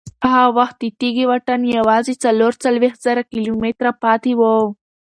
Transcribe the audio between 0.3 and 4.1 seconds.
هغه وخت د تېږې واټن یوازې څلور څلوېښت زره کیلومتره